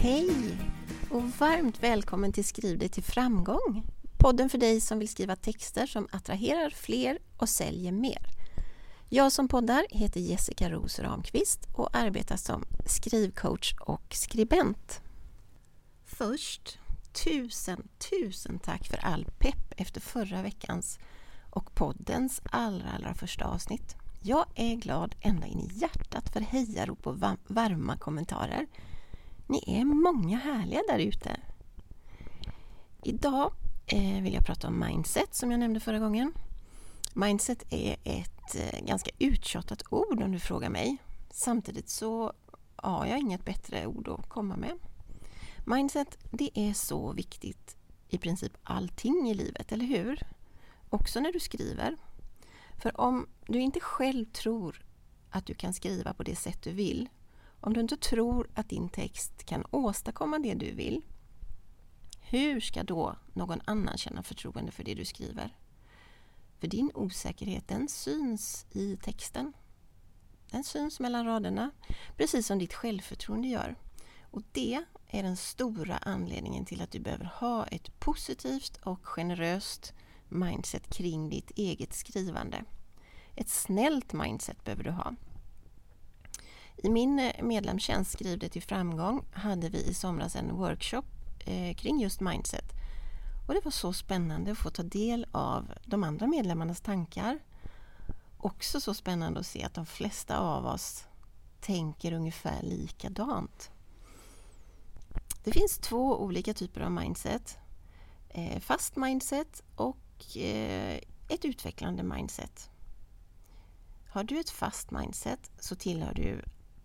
Hej 0.00 0.58
och 1.10 1.22
varmt 1.22 1.82
välkommen 1.82 2.32
till 2.32 2.44
Skriv 2.44 2.78
dig 2.78 2.88
till 2.88 3.02
framgång. 3.02 3.86
Podden 4.18 4.50
för 4.50 4.58
dig 4.58 4.80
som 4.80 4.98
vill 4.98 5.08
skriva 5.08 5.36
texter 5.36 5.86
som 5.86 6.08
attraherar 6.12 6.70
fler 6.70 7.18
och 7.36 7.48
säljer 7.48 7.92
mer. 7.92 8.26
Jag 9.08 9.32
som 9.32 9.48
poddar 9.48 9.86
heter 9.90 10.20
Jessica 10.20 10.70
Ros 10.70 10.98
Ramqvist 10.98 11.68
och 11.74 11.96
arbetar 11.96 12.36
som 12.36 12.64
skrivcoach 12.86 13.74
och 13.80 14.14
skribent. 14.14 15.00
Först, 16.04 16.78
tusen, 17.24 17.88
tusen 18.10 18.58
tack 18.58 18.86
för 18.86 19.04
all 19.04 19.24
pepp 19.38 19.74
efter 19.76 20.00
förra 20.00 20.42
veckans 20.42 20.98
och 21.50 21.74
poddens 21.74 22.40
allra, 22.50 22.90
allra 22.90 23.14
första 23.14 23.44
avsnitt. 23.44 23.96
Jag 24.22 24.46
är 24.54 24.74
glad 24.74 25.14
ända 25.20 25.46
in 25.46 25.60
i 25.60 25.70
hjärtat 25.72 26.32
för 26.32 26.40
hejarop 26.40 27.06
och 27.06 27.18
varma 27.46 27.96
kommentarer. 27.96 28.66
Ni 29.48 29.64
är 29.66 29.84
många 29.84 30.36
härliga 30.38 30.82
där 30.88 30.98
ute. 30.98 31.40
Idag 33.02 33.52
eh, 33.86 34.22
vill 34.22 34.34
jag 34.34 34.46
prata 34.46 34.68
om 34.68 34.78
mindset 34.78 35.34
som 35.34 35.50
jag 35.50 35.60
nämnde 35.60 35.80
förra 35.80 35.98
gången. 35.98 36.32
Mindset 37.14 37.72
är 37.72 37.96
ett 38.04 38.54
eh, 38.54 38.86
ganska 38.86 39.10
uttjatat 39.18 39.82
ord 39.90 40.22
om 40.22 40.32
du 40.32 40.38
frågar 40.38 40.70
mig. 40.70 40.96
Samtidigt 41.30 41.88
så 41.88 42.32
har 42.76 43.06
jag 43.06 43.18
inget 43.18 43.44
bättre 43.44 43.86
ord 43.86 44.08
att 44.08 44.28
komma 44.28 44.56
med. 44.56 44.78
Mindset, 45.66 46.18
det 46.30 46.50
är 46.54 46.72
så 46.72 47.12
viktigt 47.12 47.76
i 48.08 48.18
princip 48.18 48.52
allting 48.62 49.28
i 49.30 49.34
livet, 49.34 49.72
eller 49.72 49.84
hur? 49.84 50.26
Också 50.90 51.20
när 51.20 51.32
du 51.32 51.40
skriver. 51.40 51.96
För 52.82 53.00
om 53.00 53.26
du 53.46 53.60
inte 53.60 53.80
själv 53.80 54.24
tror 54.24 54.84
att 55.30 55.46
du 55.46 55.54
kan 55.54 55.74
skriva 55.74 56.14
på 56.14 56.22
det 56.22 56.36
sätt 56.36 56.62
du 56.62 56.72
vill, 56.72 57.08
om 57.60 57.72
du 57.72 57.80
inte 57.80 57.96
tror 57.96 58.50
att 58.54 58.68
din 58.68 58.88
text 58.88 59.44
kan 59.44 59.64
åstadkomma 59.70 60.38
det 60.38 60.54
du 60.54 60.72
vill, 60.72 61.02
hur 62.20 62.60
ska 62.60 62.82
då 62.82 63.16
någon 63.32 63.60
annan 63.64 63.98
känna 63.98 64.22
förtroende 64.22 64.72
för 64.72 64.84
det 64.84 64.94
du 64.94 65.04
skriver? 65.04 65.56
För 66.60 66.66
din 66.66 66.90
osäkerhet, 66.94 67.68
den 67.68 67.88
syns 67.88 68.66
i 68.70 68.96
texten. 68.96 69.52
Den 70.50 70.64
syns 70.64 71.00
mellan 71.00 71.26
raderna, 71.26 71.70
precis 72.16 72.46
som 72.46 72.58
ditt 72.58 72.74
självförtroende 72.74 73.48
gör. 73.48 73.76
Och 74.30 74.42
det 74.52 74.84
är 75.06 75.22
den 75.22 75.36
stora 75.36 75.96
anledningen 75.96 76.64
till 76.64 76.82
att 76.82 76.90
du 76.90 77.00
behöver 77.00 77.30
ha 77.34 77.66
ett 77.66 78.00
positivt 78.00 78.76
och 78.82 79.06
generöst 79.06 79.92
mindset 80.28 80.94
kring 80.94 81.28
ditt 81.28 81.50
eget 81.50 81.92
skrivande. 81.92 82.64
Ett 83.34 83.48
snällt 83.48 84.12
mindset 84.12 84.64
behöver 84.64 84.84
du 84.84 84.90
ha. 84.90 85.14
I 86.82 86.88
min 86.88 87.18
eh, 87.18 87.42
medlemstjänst 87.42 88.10
Skriv 88.10 88.38
det 88.38 88.48
till 88.48 88.62
framgång 88.62 89.24
hade 89.32 89.68
vi 89.68 89.84
i 89.84 89.94
somras 89.94 90.36
en 90.36 90.56
workshop 90.56 91.04
eh, 91.38 91.74
kring 91.74 92.00
just 92.00 92.20
mindset. 92.20 92.72
Och 93.48 93.54
Det 93.54 93.64
var 93.64 93.70
så 93.70 93.92
spännande 93.92 94.52
att 94.52 94.58
få 94.58 94.70
ta 94.70 94.82
del 94.82 95.26
av 95.32 95.74
de 95.84 96.04
andra 96.04 96.26
medlemmarnas 96.26 96.80
tankar. 96.80 97.38
Också 98.38 98.80
så 98.80 98.94
spännande 98.94 99.40
att 99.40 99.46
se 99.46 99.64
att 99.64 99.74
de 99.74 99.86
flesta 99.86 100.38
av 100.38 100.66
oss 100.66 101.04
tänker 101.60 102.12
ungefär 102.12 102.62
likadant. 102.62 103.70
Det 105.44 105.52
finns 105.52 105.78
två 105.78 106.22
olika 106.22 106.54
typer 106.54 106.80
av 106.80 106.92
mindset. 106.92 107.58
Eh, 108.28 108.60
fast 108.60 108.96
mindset 108.96 109.62
och 109.76 110.36
eh, 110.36 111.00
ett 111.28 111.44
utvecklande 111.44 112.02
mindset. 112.02 112.70
Har 114.10 114.24
du 114.24 114.40
ett 114.40 114.50
fast 114.50 114.90
mindset 114.90 115.50
så 115.58 115.76
tillhör 115.76 116.14
du 116.14 116.42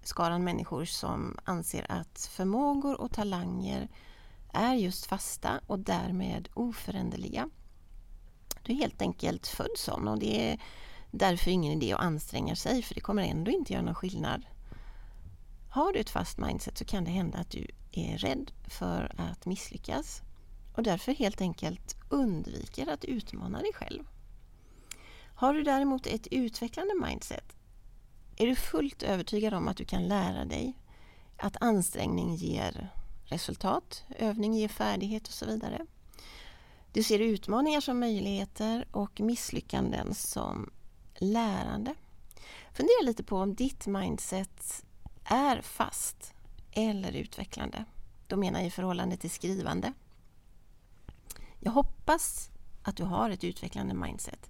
skaran 0.08 0.44
människor 0.44 0.86
som 0.86 1.38
anser 1.44 1.86
att 1.92 2.30
förmågor 2.32 3.02
och 3.02 3.12
talanger 3.12 3.90
är 4.54 4.74
just 4.74 5.06
fasta 5.06 5.62
och 5.68 5.80
därmed 5.80 6.50
oföränderliga. 6.54 7.50
Du 8.64 8.74
är 8.74 8.78
helt 8.78 9.02
enkelt 9.02 9.48
född 9.48 9.78
sån 9.78 10.08
och 10.08 10.20
det 10.20 10.50
är 10.52 10.60
därför 11.12 11.52
ingen 11.52 11.74
idé 11.74 11.94
att 11.94 12.00
anstränga 12.00 12.56
sig 12.56 12.82
för 12.82 12.96
det 12.96 13.02
kommer 13.02 13.24
ändå 13.24 13.52
inte 13.52 13.74
göra 13.74 13.84
någon 13.84 13.96
skillnad. 13.96 14.46
Har 15.70 15.94
du 15.94 16.00
ett 16.00 16.10
fast 16.10 16.38
mindset 16.38 16.78
så 16.78 16.86
kan 16.86 17.04
det 17.04 17.12
hända 17.12 17.38
att 17.38 17.50
du 17.50 17.68
är 17.92 18.18
rädd 18.18 18.52
för 18.68 19.16
att 19.18 19.46
misslyckas 19.46 20.22
och 20.76 20.84
därför 20.84 21.12
helt 21.12 21.42
enkelt 21.42 21.96
undviker 22.10 22.88
att 22.88 23.06
utmana 23.06 23.60
dig 23.60 23.74
själv. 23.74 24.04
Har 25.36 25.54
du 25.54 25.64
däremot 25.64 26.08
ett 26.08 26.28
utvecklande 26.28 26.94
mindset 27.08 27.56
är 28.38 28.48
du 28.48 28.56
fullt 28.56 29.04
övertygad 29.04 29.54
om 29.54 29.68
att 29.68 29.78
du 29.78 29.86
kan 29.86 30.08
lära 30.08 30.46
dig 30.46 30.78
att 31.38 31.62
ansträngning 31.62 32.36
ger 32.36 32.90
resultat, 33.26 34.04
övning 34.20 34.54
ger 34.54 34.68
färdighet 34.68 35.28
och 35.28 35.34
så 35.34 35.46
vidare. 35.46 35.86
Du 36.92 37.04
ser 37.04 37.20
utmaningar 37.20 37.82
som 37.82 38.00
möjligheter 38.00 38.88
och 38.92 39.20
misslyckanden 39.20 40.14
som 40.14 40.70
lärande. 41.16 41.96
Fundera 42.74 43.02
lite 43.04 43.24
på 43.24 43.38
om 43.38 43.56
ditt 43.56 43.88
mindset 43.88 44.86
är 45.24 45.62
fast 45.62 46.34
eller 46.72 47.12
utvecklande. 47.12 47.86
Då 48.28 48.38
menar 48.38 48.60
jag 48.60 48.68
i 48.68 48.72
förhållande 48.72 49.18
till 49.18 49.30
skrivande. 49.30 49.94
Jag 51.60 51.72
hoppas 51.72 52.50
att 52.84 52.98
du 52.98 53.04
har 53.04 53.30
ett 53.30 53.44
utvecklande 53.44 53.94
mindset. 53.94 54.50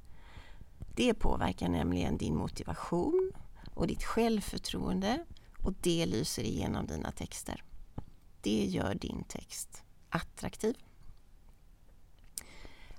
Det 0.96 1.14
påverkar 1.14 1.70
nämligen 1.70 2.18
din 2.18 2.36
motivation 2.36 3.32
och 3.74 3.88
ditt 3.88 4.04
självförtroende 4.04 5.26
och 5.64 5.74
det 5.82 6.06
lyser 6.06 6.44
igenom 6.44 6.88
dina 6.88 7.12
texter. 7.12 7.64
Det 8.42 8.66
gör 8.66 8.96
din 8.96 9.24
text 9.24 9.84
attraktiv. 10.10 10.78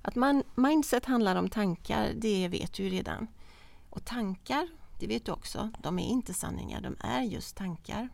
Att 0.03 0.15
man, 0.15 0.43
mindset 0.55 1.05
handlar 1.05 1.37
om 1.37 1.49
tankar, 1.49 2.13
det 2.17 2.49
vet 2.49 2.73
du 2.73 2.89
redan. 2.89 3.27
Och 3.91 4.05
tankar, 4.05 4.69
det 5.01 5.07
vet 5.07 5.25
du 5.25 5.33
också, 5.33 5.71
de 5.83 5.99
är 5.99 6.07
inte 6.07 6.35
sanningar, 6.35 6.81
de 6.81 6.97
är 7.01 7.23
just 7.23 7.57
tankar. 7.57 8.09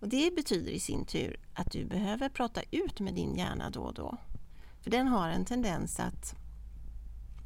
Och 0.00 0.08
Det 0.08 0.34
betyder 0.34 0.72
i 0.72 0.80
sin 0.80 1.04
tur 1.04 1.40
att 1.54 1.72
du 1.72 1.84
behöver 1.84 2.28
prata 2.28 2.60
ut 2.70 3.00
med 3.00 3.14
din 3.14 3.34
hjärna 3.34 3.70
då 3.70 3.80
och 3.80 3.94
då. 3.94 4.16
För 4.80 4.90
den 4.90 5.06
har 5.06 5.28
en 5.28 5.44
tendens 5.44 6.00
att 6.00 6.34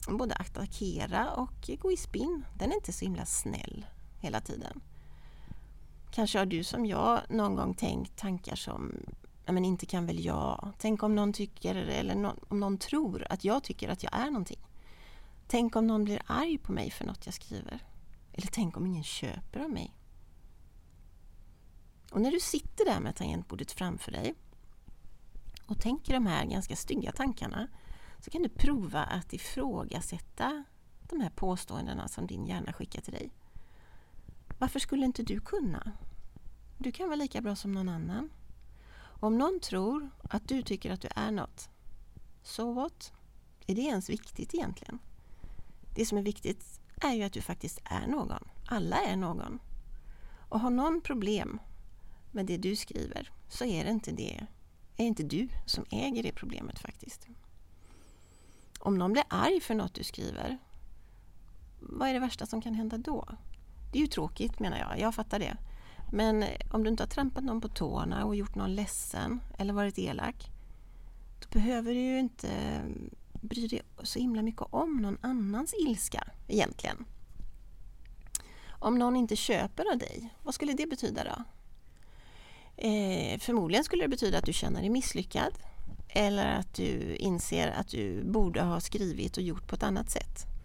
både 0.08 0.34
attackera 0.34 1.30
och 1.30 1.70
gå 1.80 1.92
i 1.92 1.96
spinn. 1.96 2.44
Den 2.58 2.70
är 2.70 2.74
inte 2.74 2.92
så 2.92 3.04
himla 3.04 3.26
snäll 3.26 3.86
hela 4.26 4.41
tiden. 4.41 4.81
Kanske 6.10 6.38
har 6.38 6.47
du 6.47 6.64
som 6.64 6.87
jag 6.87 7.20
någon 7.28 7.54
gång 7.54 7.75
tänkt 7.75 8.16
tankar 8.16 8.56
som 8.56 8.92
men 9.53 9.64
inte 9.64 9.87
kan 9.87 10.06
väl 10.06 10.25
jag. 10.25 10.72
Tänk 10.78 11.03
om 11.03 11.14
någon 11.14 11.32
tycker 11.32 11.75
eller 11.75 12.14
no 12.14 12.34
om 12.48 12.60
någon 12.60 12.78
tror 12.78 13.26
att 13.31 13.44
jag 13.44 13.65
tycker 13.65 13.88
att 13.88 14.03
jag 14.03 14.15
är 14.15 14.26
någonting. 14.26 14.66
Tänk 15.48 15.76
om 15.76 15.86
någon 15.86 16.04
blir 16.04 16.22
arg 16.26 16.59
på 16.59 16.72
mig 16.72 16.91
för 16.91 17.04
något 17.04 17.26
jag 17.26 17.34
skriver. 17.34 17.81
Eller 18.32 18.48
tänk 18.53 18.76
om 18.76 18.86
ingen 18.86 19.04
köper 19.04 19.60
av 19.60 19.70
mig. 19.70 19.94
Och 22.10 22.20
när 22.20 22.31
du 22.31 22.41
sitter 22.41 22.84
där 22.84 23.00
med 23.00 23.16
tangentbordet 23.16 23.72
framför 23.72 24.12
dig 24.12 24.34
och 25.66 25.81
tänker 25.81 26.12
de 26.12 26.26
här 26.26 26.44
ganska 26.44 26.76
stygga 26.76 27.12
tankarna 27.12 27.69
så 28.20 28.31
kan 28.31 28.42
du 28.42 28.48
prova 28.48 29.04
att 29.04 29.32
ifrågasätta 29.32 30.65
de 31.03 31.20
här 31.20 31.31
påståendena 31.31 32.09
som 32.09 32.26
din 32.26 32.47
hjärna 32.47 32.72
skickar 32.72 33.00
till 33.00 33.12
dig. 33.12 33.31
Varför 34.58 34.78
skulle 34.78 35.06
inte 35.06 35.22
du 35.22 35.41
kunna? 35.41 35.92
Du 36.78 36.92
kan 36.92 37.08
vara 37.08 37.16
lika 37.16 37.41
bra 37.41 37.56
som 37.56 37.72
någon 37.72 37.88
annan. 37.88 38.30
Om 39.20 39.38
någon 39.38 39.60
tror 39.60 40.10
att 40.30 40.48
du 40.48 40.62
tycker 40.62 40.91
att 40.91 41.00
du 41.00 41.08
är 41.16 41.30
något, 41.30 41.68
so 42.42 42.72
what? 42.72 43.12
Är 43.66 43.74
det 43.74 43.82
ens 43.82 44.10
viktigt 44.10 44.54
egentligen? 44.54 44.98
Det 45.94 46.06
som 46.06 46.18
är 46.18 46.22
viktigt 46.22 46.80
är 47.03 47.12
ju 47.12 47.22
att 47.22 47.32
du 47.32 47.41
faktiskt 47.41 47.80
är 47.84 48.06
någon. 48.06 48.48
Alla 48.66 48.97
är 48.97 49.16
någon. 49.16 49.58
Och 50.48 50.60
har 50.60 50.70
någon 50.70 51.00
problem 51.00 51.60
med 52.32 52.47
det 52.47 52.56
du 52.56 52.76
skriver 52.76 53.30
så 53.48 53.64
är 53.64 53.84
det 53.84 53.91
inte 53.91 54.12
det 54.12 54.47
är 54.97 55.06
inte 55.06 55.22
du 55.22 55.48
som 55.66 55.84
äger 55.91 56.22
det 56.22 56.32
problemet 56.32 56.78
faktiskt. 56.78 57.28
Om 58.78 58.98
någon 58.98 59.12
blir 59.12 59.24
arg 59.28 59.60
för 59.60 59.74
något 59.74 59.94
du 59.94 60.04
skriver, 60.04 60.59
vad 61.80 62.09
är 62.09 62.14
det 62.14 62.20
värsta 62.20 62.47
som 62.47 62.62
kan 62.62 62.74
hända 62.74 62.98
då? 62.98 63.28
Det 63.92 63.98
är 63.98 64.00
ju 64.00 64.06
tråkigt 64.06 64.59
menar 64.60 64.78
jag, 64.78 65.00
jag 65.00 65.15
fattar 65.15 65.38
det. 65.38 65.56
Men 66.12 66.42
eh, 66.42 66.60
om 66.71 66.83
du 66.83 66.91
inte 66.91 67.03
har 67.03 67.09
trampat 67.09 67.44
någon 67.44 67.60
på 67.60 67.68
tårna 67.68 68.24
och 68.24 68.36
gjort 68.36 68.54
någon 68.54 68.74
ledsen 68.74 69.41
eller 69.59 69.72
varit 69.72 69.98
elak, 69.98 70.50
då 71.41 71.48
behöver 71.59 71.94
du 71.94 72.00
ju 72.00 72.18
inte 72.18 72.48
eh, 72.48 72.80
bry 73.41 73.66
dig 73.66 73.83
så 74.03 74.18
himla 74.18 74.42
mycket 74.42 74.62
om 74.71 74.97
någon 74.97 75.18
annans 75.21 75.74
ilska 75.86 76.28
egentligen. 76.48 77.04
Om 78.68 78.98
någon 78.98 79.16
inte 79.16 79.36
köper 79.36 79.92
av 79.92 79.98
dig, 79.98 80.34
vad 80.42 80.54
skulle 80.54 80.72
det 80.72 80.86
betyda 80.86 81.24
då? 81.24 81.44
Eh, 82.77 83.38
förmodligen 83.38 83.84
skulle 83.84 84.04
det 84.04 84.09
betyda 84.09 84.38
att 84.38 84.47
du 84.47 84.53
känner 84.53 84.80
dig 84.80 84.91
misslyckad 84.91 85.53
eller 86.09 86.47
att 86.47 86.74
du 86.74 87.16
inser 87.16 87.68
att 87.68 87.88
du 87.88 88.24
borde 88.24 88.62
ha 88.62 88.80
skrivit 88.80 89.36
och 89.36 89.42
gjort 89.42 89.68
på 89.68 89.74
ett 89.74 89.83
annat 89.83 90.10
sätt. 90.10 90.55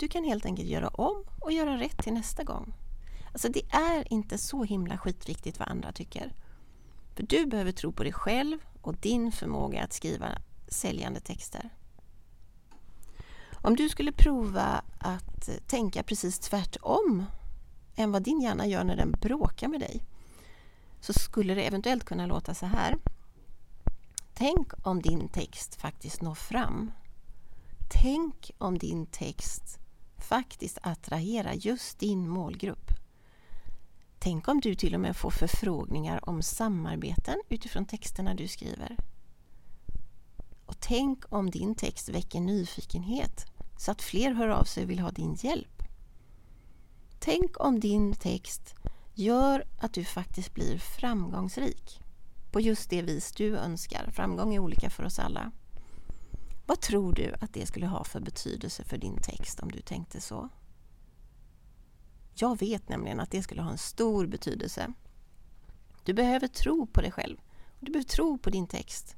Du 0.00 0.08
kan 0.08 0.24
helt 0.24 0.46
enkelt 0.46 0.68
göra 0.68 0.88
om 0.88 1.24
och 1.40 1.52
göra 1.52 1.78
rätt 1.78 1.98
till 1.98 2.12
nästa 2.12 2.44
gång. 2.44 2.74
Alltså 3.32 3.48
det 3.48 3.62
är 3.70 4.12
inte 4.12 4.38
så 4.38 4.64
himla 4.64 4.98
skitviktigt 4.98 5.58
vad 5.58 5.68
andra 5.68 5.92
tycker. 5.92 6.34
För 7.14 7.22
du 7.22 7.46
behöver 7.46 7.72
tro 7.72 7.92
på 7.92 8.02
dig 8.02 8.12
själv 8.12 8.58
och 8.82 8.96
din 8.96 9.32
förmåga 9.32 9.82
att 9.82 9.92
skriva 9.92 10.28
säljande 10.68 11.20
texter. 11.20 11.70
Om 13.52 13.76
du 13.76 13.88
skulle 13.88 14.12
prova 14.12 14.82
att 14.98 15.48
tänka 15.66 16.02
precis 16.02 16.38
tvärtom 16.38 17.24
än 17.96 18.12
vad 18.12 18.22
din 18.22 18.40
hjärna 18.40 18.66
gör 18.66 18.84
när 18.84 18.96
den 18.96 19.10
bråkar 19.10 19.68
med 19.68 19.80
dig 19.80 20.02
så 21.00 21.12
skulle 21.12 21.54
det 21.54 21.62
eventuellt 21.62 22.04
kunna 22.04 22.26
låta 22.26 22.54
så 22.54 22.66
här. 22.66 22.98
Tänk 24.34 24.86
om 24.86 25.02
din 25.02 25.28
text 25.28 25.74
faktiskt 25.74 26.22
når 26.22 26.34
fram. 26.34 26.92
Tänk 28.02 28.50
om 28.58 28.78
din 28.78 29.06
text 29.06 29.79
faktiskt 30.30 30.78
attrahera 30.82 31.54
just 31.54 31.98
din 31.98 32.28
målgrupp. 32.28 32.90
Tänk 34.18 34.48
om 34.48 34.60
du 34.60 34.74
till 34.74 34.94
och 34.94 35.00
med 35.00 35.16
får 35.16 35.30
förfrågningar 35.30 36.28
om 36.28 36.42
samarbeten 36.42 37.42
utifrån 37.48 37.86
texterna 37.86 38.34
du 38.34 38.48
skriver. 38.48 38.96
Och 40.66 40.80
tänk 40.80 41.32
om 41.32 41.50
din 41.50 41.74
text 41.74 42.08
väcker 42.08 42.40
nyfikenhet 42.40 43.46
så 43.78 43.90
att 43.90 44.02
fler 44.02 44.32
hör 44.32 44.48
av 44.48 44.64
sig 44.64 44.84
och 44.84 44.90
vill 44.90 44.98
ha 44.98 45.10
din 45.10 45.34
hjälp. 45.34 45.82
Tänk 47.18 47.60
om 47.60 47.80
din 47.80 48.14
text 48.14 48.74
gör 49.14 49.64
att 49.80 49.94
du 49.94 50.04
faktiskt 50.04 50.54
blir 50.54 50.78
framgångsrik 50.78 52.00
på 52.52 52.60
just 52.60 52.90
det 52.90 53.02
vis 53.02 53.32
du 53.32 53.56
önskar. 53.56 54.10
Framgång 54.12 54.54
är 54.54 54.58
olika 54.58 54.90
för 54.90 55.04
oss 55.04 55.18
alla. 55.18 55.52
Vad 56.70 56.80
tror 56.80 57.12
du 57.12 57.34
att 57.40 57.54
det 57.54 57.66
skulle 57.66 57.86
ha 57.86 58.04
för 58.04 58.20
betydelse 58.20 58.84
för 58.84 58.98
din 58.98 59.16
text 59.22 59.60
om 59.60 59.72
du 59.72 59.80
tänkte 59.80 60.20
så? 60.20 60.48
Jag 62.34 62.58
vet 62.58 62.88
nämligen 62.88 63.20
att 63.20 63.30
det 63.30 63.42
skulle 63.42 63.62
ha 63.62 63.70
en 63.70 63.78
stor 63.78 64.26
betydelse. 64.26 64.92
Du 66.04 66.14
behöver 66.14 66.48
tro 66.48 66.86
på 66.86 67.00
dig 67.00 67.10
själv. 67.10 67.36
Du 67.80 67.92
behöver 67.92 68.08
tro 68.08 68.38
på 68.38 68.50
din 68.50 68.66
text 68.66 69.16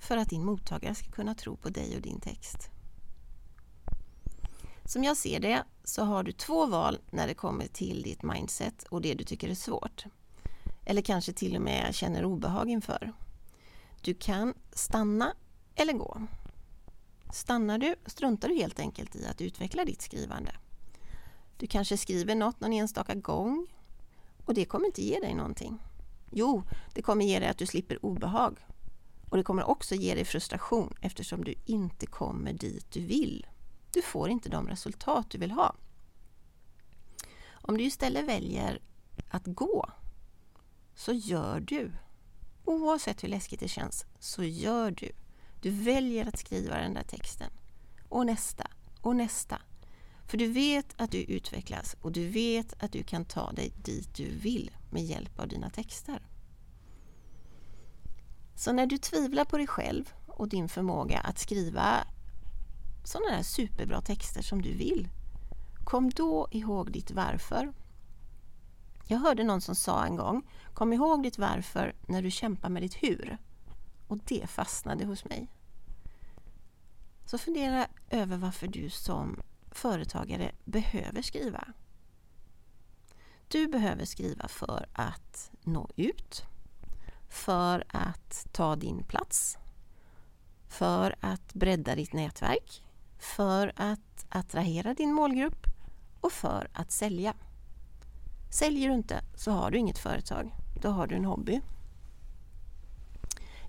för 0.00 0.16
att 0.16 0.30
din 0.30 0.44
mottagare 0.44 0.94
ska 0.94 1.10
kunna 1.10 1.34
tro 1.34 1.56
på 1.56 1.68
dig 1.68 1.96
och 1.96 2.02
din 2.02 2.20
text. 2.20 2.70
Som 4.84 5.04
jag 5.04 5.16
ser 5.16 5.40
det 5.40 5.64
så 5.84 6.04
har 6.04 6.22
du 6.22 6.32
två 6.32 6.66
val 6.66 6.98
när 7.10 7.26
det 7.26 7.34
kommer 7.34 7.66
till 7.66 8.02
ditt 8.02 8.22
mindset 8.22 8.84
och 8.84 9.02
det 9.02 9.14
du 9.14 9.24
tycker 9.24 9.48
är 9.48 9.54
svårt. 9.54 10.04
Eller 10.84 11.02
kanske 11.02 11.32
till 11.32 11.56
och 11.56 11.62
med 11.62 11.94
känner 11.94 12.24
obehag 12.24 12.70
inför. 12.70 13.12
Du 14.02 14.14
kan 14.14 14.54
stanna 14.72 15.34
eller 15.74 15.92
gå. 15.92 16.26
Stannar 17.32 17.78
du 17.78 17.94
struntar 18.06 18.48
du 18.48 18.54
helt 18.54 18.80
enkelt 18.80 19.16
i 19.16 19.26
att 19.26 19.40
utveckla 19.40 19.84
ditt 19.84 20.02
skrivande. 20.02 20.52
Du 21.56 21.66
kanske 21.66 21.96
skriver 21.96 22.34
något 22.34 22.60
någon 22.60 22.72
enstaka 22.72 23.14
gång 23.14 23.66
och 24.44 24.54
det 24.54 24.64
kommer 24.64 24.86
inte 24.86 25.02
ge 25.02 25.20
dig 25.20 25.34
någonting. 25.34 25.78
Jo, 26.32 26.62
det 26.94 27.02
kommer 27.02 27.24
ge 27.24 27.38
dig 27.38 27.48
att 27.48 27.58
du 27.58 27.66
slipper 27.66 28.04
obehag 28.04 28.58
och 29.30 29.36
det 29.36 29.42
kommer 29.42 29.64
också 29.64 29.94
ge 29.94 30.14
dig 30.14 30.24
frustration 30.24 30.94
eftersom 31.00 31.44
du 31.44 31.54
inte 31.64 32.06
kommer 32.06 32.52
dit 32.52 32.86
du 32.92 33.00
vill. 33.00 33.46
Du 33.92 34.02
får 34.02 34.28
inte 34.28 34.48
de 34.48 34.68
resultat 34.68 35.30
du 35.30 35.38
vill 35.38 35.50
ha. 35.50 35.74
Om 37.50 37.78
du 37.78 37.84
istället 37.84 38.24
väljer 38.24 38.80
att 39.28 39.46
gå 39.46 39.90
så 40.94 41.12
gör 41.12 41.60
du. 41.60 41.92
Oavsett 42.64 43.24
hur 43.24 43.28
läskigt 43.28 43.60
det 43.60 43.68
känns 43.68 44.06
så 44.18 44.44
gör 44.44 44.90
du. 44.90 45.12
Du 45.60 45.70
väljer 45.70 46.28
att 46.28 46.38
skriva 46.38 46.78
den 46.78 46.94
där 46.94 47.02
texten. 47.02 47.50
Och 48.08 48.26
nästa 48.26 48.66
och 49.00 49.16
nästa. 49.16 49.62
För 50.26 50.38
du 50.38 50.52
vet 50.52 50.94
att 50.96 51.10
du 51.10 51.18
utvecklas 51.18 51.96
och 52.00 52.12
du 52.12 52.28
vet 52.28 52.82
att 52.82 52.92
du 52.92 53.02
kan 53.02 53.24
ta 53.24 53.52
dig 53.52 53.72
dit 53.84 54.14
du 54.14 54.28
vill 54.28 54.70
med 54.90 55.02
hjälp 55.02 55.38
av 55.38 55.48
dina 55.48 55.70
texter. 55.70 56.22
Så 58.54 58.72
när 58.72 58.86
du 58.86 58.98
tvivlar 58.98 59.44
på 59.44 59.56
dig 59.56 59.66
själv 59.66 60.12
och 60.26 60.48
din 60.48 60.68
förmåga 60.68 61.18
att 61.18 61.38
skriva 61.38 62.06
sådana 63.04 63.36
där 63.36 63.42
superbra 63.42 64.00
texter 64.00 64.42
som 64.42 64.62
du 64.62 64.72
vill, 64.72 65.08
kom 65.84 66.10
då 66.10 66.48
ihåg 66.50 66.92
ditt 66.92 67.10
varför. 67.10 67.72
Jag 69.06 69.18
hörde 69.18 69.44
någon 69.44 69.60
som 69.60 69.74
sa 69.74 70.04
en 70.04 70.16
gång, 70.16 70.42
kom 70.74 70.92
ihåg 70.92 71.22
ditt 71.22 71.38
varför 71.38 71.94
när 72.06 72.22
du 72.22 72.30
kämpar 72.30 72.68
med 72.68 72.82
ditt 72.82 72.94
hur. 72.94 73.38
Och 74.08 74.18
det 74.24 74.50
fastnade 74.50 75.04
hos 75.04 75.24
mig. 75.24 75.48
Så 77.26 77.38
fundera 77.38 77.86
över 78.10 78.36
varför 78.36 78.66
du 78.66 78.90
som 78.90 79.42
företagare 79.70 80.52
behöver 80.64 81.22
skriva. 81.22 81.68
Du 83.48 83.68
behöver 83.68 84.04
skriva 84.04 84.48
för 84.48 84.88
att 84.92 85.50
nå 85.62 85.90
ut, 85.96 86.42
för 87.28 87.84
att 87.88 88.46
ta 88.52 88.76
din 88.76 89.04
plats, 89.04 89.58
för 90.68 91.16
att 91.20 91.54
bredda 91.54 91.94
ditt 91.94 92.12
nätverk, 92.12 92.84
för 93.18 93.72
att 93.76 94.26
attrahera 94.28 94.94
din 94.94 95.12
målgrupp 95.12 95.66
och 96.20 96.32
för 96.32 96.70
att 96.72 96.92
sälja. 96.92 97.34
Säljer 98.50 98.88
du 98.88 98.94
inte 98.94 99.20
så 99.34 99.50
har 99.50 99.70
du 99.70 99.78
inget 99.78 99.98
företag, 99.98 100.54
då 100.82 100.88
har 100.88 101.06
du 101.06 101.14
en 101.14 101.24
hobby. 101.24 101.60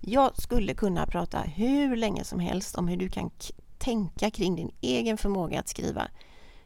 Jag 0.09 0.41
skulle 0.41 0.73
kunna 0.73 1.05
prata 1.05 1.39
hur 1.39 1.95
länge 1.95 2.23
som 2.23 2.39
helst 2.39 2.75
om 2.75 2.87
hur 2.87 2.97
du 2.97 3.09
kan 3.09 3.31
tänka 3.77 4.31
kring 4.31 4.55
din 4.55 4.71
egen 4.81 5.17
förmåga 5.17 5.59
att 5.59 5.67
skriva. 5.67 6.07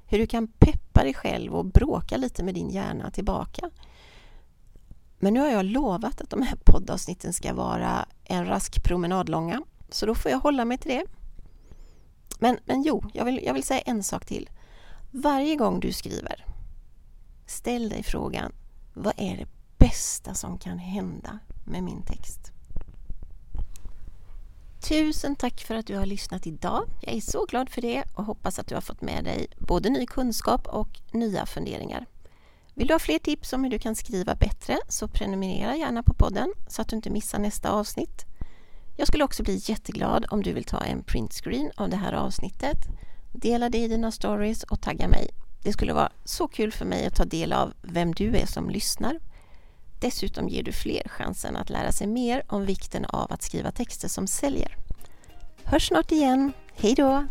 Hur 0.05 0.17
du 0.17 0.27
kan 0.27 0.47
peppa 0.47 1.03
dig 1.03 1.13
själv 1.13 1.55
och 1.55 1.65
bråka 1.65 2.17
lite 2.17 2.43
med 2.43 2.55
din 2.55 2.69
hjärna 2.69 3.11
tillbaka. 3.11 3.69
Men 5.19 5.33
nu 5.33 5.39
har 5.39 5.47
jag 5.47 5.65
lovat 5.65 6.21
att 6.21 6.29
de 6.29 6.41
här 6.41 6.57
poddavsnitten 6.65 7.33
ska 7.33 7.53
vara 7.53 8.05
en 8.23 8.45
rask 8.45 8.83
promenad 8.83 9.29
långa. 9.29 9.61
Så 9.89 10.05
då 10.05 10.15
får 10.15 10.31
jag 10.31 10.39
hålla 10.39 10.65
mig 10.65 10.77
till 10.77 10.91
det. 10.91 11.05
Men, 12.39 12.57
men 12.65 12.83
jo, 12.83 13.03
jag 13.13 13.25
vill, 13.25 13.39
jag 13.43 13.53
vill 13.53 13.63
säga 13.63 13.81
en 13.81 14.03
sak 14.03 14.25
till. 14.25 14.49
Varje 15.11 15.55
gång 15.55 15.79
du 15.79 15.91
skriver, 15.93 16.45
ställ 17.45 17.89
dig 17.89 18.03
frågan 18.03 18.51
vad 18.93 19.13
är 19.17 19.37
det 19.37 19.47
bästa 19.77 20.33
som 20.33 20.57
kan 20.57 20.77
hända 20.77 21.39
med 21.65 21.83
min 21.83 22.01
text? 22.01 22.52
Tusen 24.83 25.35
tack 25.35 25.61
för 25.61 25.75
att 25.75 25.87
du 25.87 25.95
har 25.95 26.05
lyssnat 26.05 26.47
idag. 26.47 26.89
Jag 27.01 27.15
är 27.15 27.21
så 27.21 27.45
glad 27.45 27.69
för 27.69 27.81
det 27.81 28.03
och 28.13 28.23
hoppas 28.23 28.59
att 28.59 28.67
du 28.67 28.75
har 28.75 28.81
fått 28.81 29.01
med 29.01 29.23
dig 29.23 29.47
både 29.57 29.89
ny 29.89 30.05
kunskap 30.05 30.67
och 30.67 30.99
nya 31.11 31.45
funderingar. 31.45 32.05
Vill 32.73 32.87
du 32.87 32.93
ha 32.93 32.99
fler 32.99 33.19
tips 33.19 33.53
om 33.53 33.63
hur 33.63 33.71
du 33.71 33.79
kan 33.79 33.95
skriva 33.95 34.35
bättre 34.35 34.77
så 34.87 35.07
prenumerera 35.07 35.75
gärna 35.75 36.03
på 36.03 36.13
podden 36.13 36.53
så 36.67 36.81
att 36.81 36.87
du 36.87 36.95
inte 36.95 37.09
missar 37.09 37.39
nästa 37.39 37.71
avsnitt. 37.71 38.25
Jag 38.97 39.07
skulle 39.07 39.23
också 39.23 39.43
bli 39.43 39.61
jätteglad 39.63 40.25
om 40.29 40.43
du 40.43 40.53
vill 40.53 40.63
ta 40.63 40.79
en 40.79 41.03
printscreen 41.03 41.71
av 41.75 41.89
det 41.89 41.97
här 41.97 42.13
avsnittet, 42.13 42.77
dela 43.31 43.69
det 43.69 43.77
i 43.77 43.87
dina 43.87 44.11
stories 44.11 44.63
och 44.63 44.81
tagga 44.81 45.07
mig. 45.07 45.29
Det 45.61 45.73
skulle 45.73 45.93
vara 45.93 46.11
så 46.25 46.47
kul 46.47 46.71
för 46.71 46.85
mig 46.85 47.05
att 47.05 47.15
ta 47.15 47.25
del 47.25 47.53
av 47.53 47.73
vem 47.81 48.13
du 48.13 48.35
är 48.35 48.45
som 48.45 48.69
lyssnar. 48.69 49.19
Dessutom 50.03 50.49
ger 50.49 50.63
du 50.63 50.71
fler 50.71 51.07
chansen 51.07 51.55
att 51.55 51.69
lära 51.69 51.91
sig 51.91 52.07
mer 52.07 52.43
om 52.47 52.65
vikten 52.65 53.05
av 53.05 53.31
att 53.31 53.43
skriva 53.43 53.71
texter 53.71 54.07
som 54.07 54.27
säljer. 54.27 54.77
Hörs 55.63 55.87
snart 55.87 56.11
igen. 56.11 56.51
Hej 56.75 56.93
då! 56.95 57.25